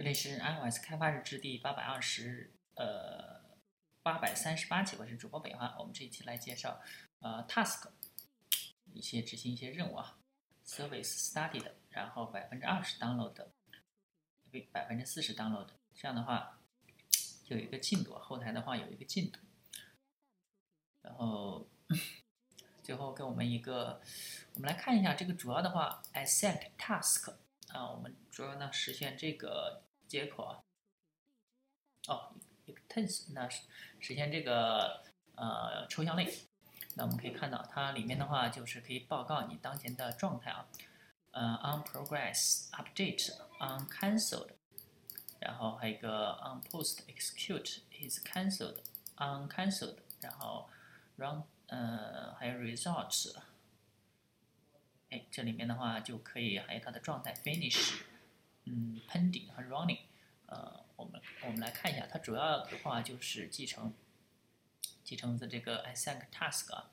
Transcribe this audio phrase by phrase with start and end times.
[0.00, 3.44] 这里是 iOS 开发日志第八百二十呃
[4.02, 5.76] 八百三十八期，我是主播北华。
[5.78, 6.80] 我们这一期来介绍
[7.18, 7.90] 呃 Task
[8.94, 10.18] 一些执行一些任务啊
[10.64, 13.48] ，Service Started，然后百分之二十 download，
[14.72, 16.62] 百分之四十 download，这样的话
[17.48, 19.38] 有一个进度，后台的话有一个进度，
[21.02, 21.68] 然后
[22.82, 24.00] 最后给我们一个，
[24.54, 27.34] 我们来看一下这个主要的话 a s s e t Task
[27.68, 29.82] 啊，我们主要呢实现这个。
[30.10, 30.58] 接口啊，
[32.08, 32.34] 哦
[32.66, 33.62] ，extends 那实
[34.00, 35.04] 实现这个
[35.36, 36.28] 呃抽象类，
[36.96, 40.66] 那我们可以看到它里面的话就是可以报告你当前的状态啊，
[41.30, 44.50] 呃，on progress update on cancelled，
[45.38, 48.78] 然后还有一个 on post execute is cancelled
[49.14, 50.68] on cancelled，然后
[51.14, 53.32] run 呃还有 results，
[55.10, 58.02] 哎，这里面的话就可以还有它的状态 finish。
[58.72, 59.98] 嗯，pending 和 running，
[60.46, 63.92] 呃，我们我们来看一下，它主要的话就是继承
[65.02, 66.88] 继承的这个 async task 啊。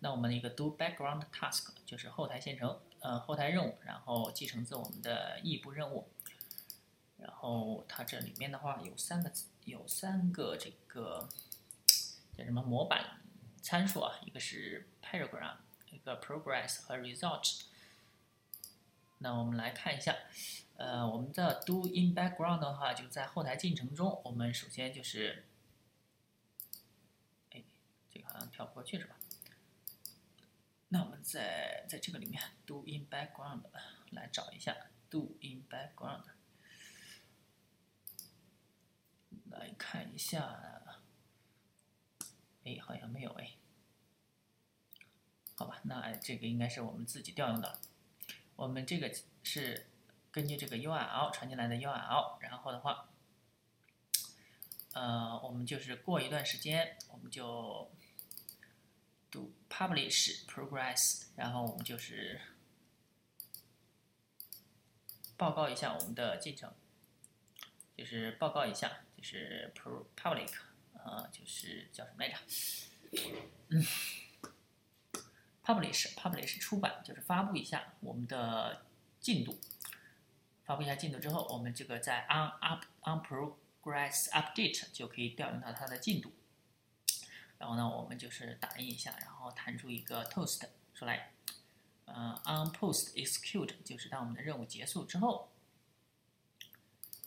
[0.00, 6.10] 那我们的一个 do background task 就是后台线程，呃，后台任务，然后继承自我们的异步任务。
[7.16, 9.32] 然后它这里面的话有三个
[9.64, 11.30] 有三个这个
[12.36, 13.22] 叫什么模板
[13.62, 15.56] 参数啊，一个是 paragraph，
[15.90, 17.62] 一个 progress 和 result。
[19.22, 20.14] 那我们来看一下。
[20.76, 25.46] 呃，我们的 do in background 的话，就在后台进程中，我们首先就是，
[27.50, 27.62] 哎，
[28.10, 29.16] 这个好像跳不过去是吧？
[30.88, 33.62] 那我们在在这个里面 do in background
[34.10, 34.76] 来找一下
[35.08, 36.24] do in background，
[39.50, 40.98] 来看一下，
[42.64, 43.52] 哎，好像没有哎，
[45.54, 47.78] 好吧，那这个应该是我们自己调用的，
[48.62, 49.86] 我们这个是。
[50.34, 53.10] 根据这个 URL 传进来的 URL，然后的话，
[54.94, 57.92] 呃，我们就是过一段时间，我们就
[59.30, 62.40] do publish progress，然后我们就是
[65.36, 66.72] 报告一下我们的进程，
[67.94, 70.50] 就是报告一下，就是 pro public，
[70.94, 72.38] 呃，就是叫什么来着？
[73.68, 73.84] 嗯
[75.64, 78.84] ，publish publish 出版就是发布一下我们的
[79.20, 79.58] 进度。
[80.64, 86.32] 发布一下进度之后，我们这个在 on up on progress update 就可以调用到它的进度。
[87.58, 90.62] 然后呢，我们就是打印一下，然后弹出一个 toast
[90.94, 91.32] 出来。
[92.04, 95.50] 呃，on post execute 就是当我们的任务结束之后，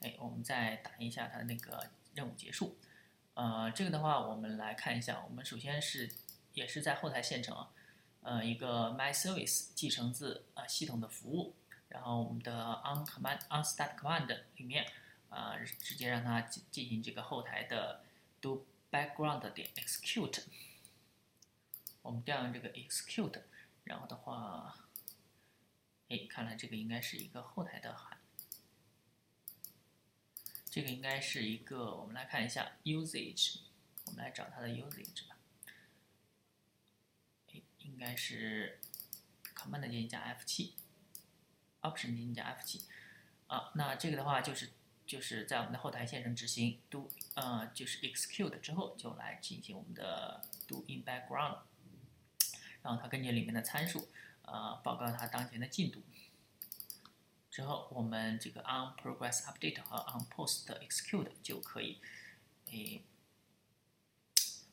[0.00, 2.78] 哎，我们再打印一下它的那个任务结束。
[3.34, 6.10] 呃，这个的话，我们来看一下，我们首先是
[6.54, 7.66] 也是在后台线程，
[8.22, 11.54] 呃，一个 my service 继承自呃系统的服务。
[11.88, 12.52] 然后我们的
[12.84, 14.86] on command on start command 里面，
[15.28, 18.04] 啊，直接让它进进行这个后台的
[18.40, 20.44] do background 点 execute。
[22.02, 23.42] 我们调用这个 execute，
[23.82, 24.88] 然后的话，
[26.08, 28.16] 哎，看来这个应该是一个后台的函，
[30.70, 33.62] 这个应该是一个，我们来看一下 usage，
[34.04, 35.36] 我们来找它的 usage 吧。
[38.00, 38.80] 应该是
[39.54, 40.72] command 键加 F7。
[41.82, 42.82] Option 键加 F7，
[43.46, 44.68] 啊，那这个的话就是
[45.06, 51.60] 就是在我们的后台线程执行 do，呃，就是 execute 之后就来进行我们的 do in background，
[52.82, 54.10] 然后它根据里面的参数，
[54.42, 56.02] 呃，报告它当前的进度，
[57.50, 61.98] 之后我们这个 on progress update 和 on post execute 就可以，
[62.66, 63.02] 诶，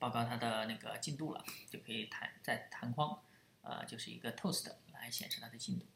[0.00, 3.22] 报告它的那个进度了，就可以弹在弹框，
[3.60, 5.86] 呃，就是一个 toast 来显示它的进度。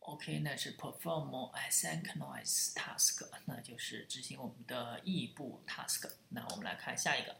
[0.00, 6.10] OK，那是 perform asynchronous task，那就是执行我们的异步 task。
[6.30, 7.36] 那我们来看下一个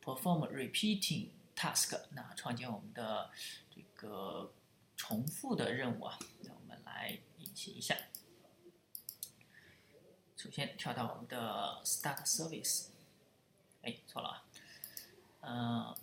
[0.00, 3.32] ，perform repeating task，那创建我们的
[3.74, 4.54] 这个
[4.96, 6.16] 重复的任务啊。
[6.42, 7.96] 那我们来引起一下。
[10.36, 12.90] 首先跳到我们的 start service，
[13.82, 14.44] 哎，错了啊，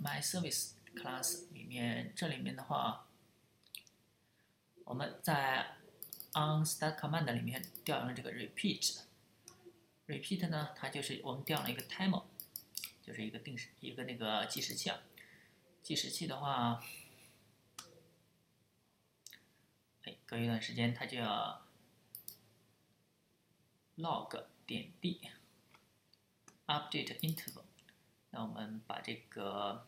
[0.01, 3.07] ，my service class 里面，这里面的话，
[4.85, 5.77] 我们在
[6.33, 12.23] on start command 里面调用了这个 repeat，repeat 呢，它就是我们调了一个 timer，
[13.01, 15.01] 就是一个定时一个那个计时器啊。
[15.81, 16.83] 计时器的话，
[20.03, 21.65] 哎，隔一段时间它就要
[23.97, 25.21] log 点 d
[26.67, 27.63] update interval。
[28.31, 29.85] 那我们把这个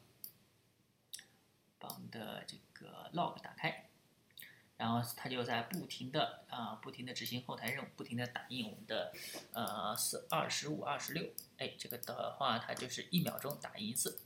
[1.79, 3.87] 把我们的这个 log 打开。
[4.77, 9.13] 然后它就在不停的啊，不停的执行后台任务，不停的打印我们的
[9.53, 14.21] 呃四二十五二十六，哎，这个的话它就是一秒钟打印一次，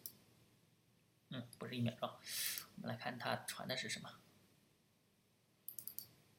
[1.31, 2.09] 嗯，不是一秒钟，
[2.77, 4.09] 我们来看它传的是什么，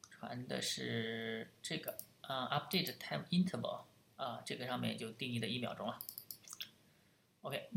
[0.09, 3.83] 传的是这个啊，update time interval
[4.15, 5.99] 啊，这个上面就定义的一秒钟了。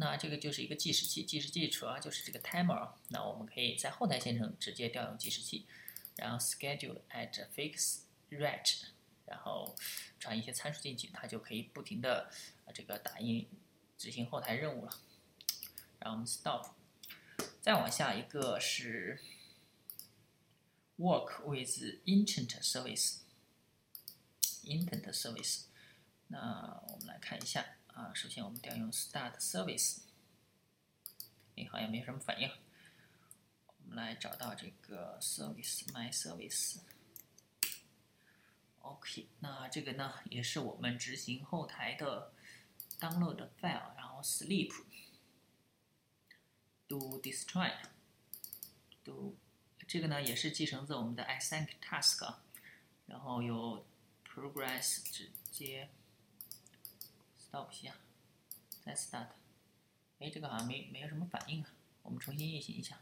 [0.01, 5.67] 那这个就是一个计时器，计时器主要就是这个 timer，那我们可以在后台线程直接调用计时器。
[6.17, 7.99] 然后 schedule at fix
[8.31, 8.85] rate，
[9.27, 9.77] 然后
[10.19, 12.33] 传一些参数进去，它就可以不停的
[12.75, 13.47] 这个打印
[13.99, 14.93] 执行后台任务了。
[15.99, 16.69] 然后我们 stop，
[17.61, 19.21] 再往下一个是
[20.99, 25.65] work with intent service，intent service。
[26.29, 30.01] 那我们来看一下啊，首先我们调用 start service，
[31.57, 32.51] 哎，好像没什么反应。
[33.67, 36.81] 我们来找到这个 service my service。
[38.79, 42.33] OK，那这个呢也是我们执行后台的
[42.99, 44.73] download file，然后 sleep
[46.89, 47.73] do destroy
[49.05, 49.37] do
[49.87, 52.37] 这个呢也是继承自我们的 async task，
[53.07, 53.85] 然后有
[54.25, 55.91] progress 直接
[57.51, 57.97] stop 一下，
[58.85, 59.31] 再 start。
[60.21, 61.71] 哎，这个好像没没有什么反应啊，
[62.03, 63.01] 我们重新运行一下。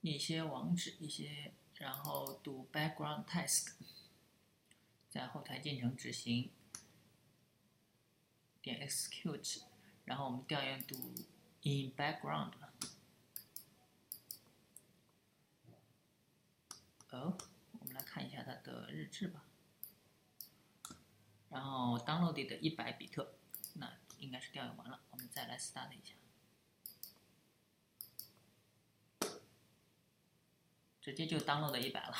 [0.00, 3.74] 一些网址，一些，然后读 background task，
[5.08, 6.50] 在后台进程执行，
[8.60, 9.62] 点 execute，
[10.04, 10.96] 然后我们调用读
[11.62, 12.52] in background。
[17.10, 17.38] 哦，
[19.14, 19.44] 是吧。
[21.48, 23.36] 然后 download 的一百比特，
[23.74, 26.14] 那应该是调用完了，我们再来 start 一下。
[31.00, 32.16] 直接就 download 一百了。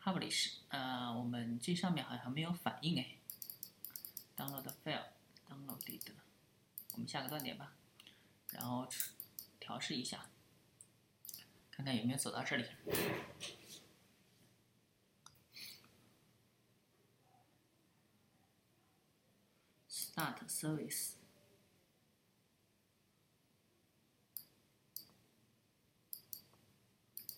[0.00, 3.18] Publish，呃，我们这上面好像没有反应哎。
[4.34, 6.12] Download file，downloaded，
[6.92, 7.74] 我们下个断点吧，
[8.48, 8.88] 然后
[9.60, 10.30] 调试一下，
[11.84, 12.64] 看有没有走到这里。
[19.88, 21.14] Start service。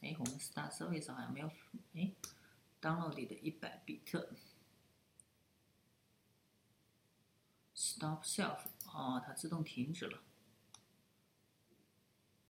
[0.02, 1.50] 哎，我们 start service 好像没有，
[1.94, 2.12] 哎
[2.82, 4.34] ，download 的一百比特
[7.74, 10.22] ，stop self，哦，它自动停止了。